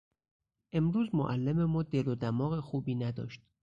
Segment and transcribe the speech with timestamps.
[0.71, 3.41] امروز معلم ما دل و دماغ خوبی نداشت.